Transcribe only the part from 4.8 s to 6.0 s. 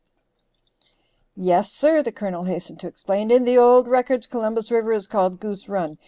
is called Goose Run.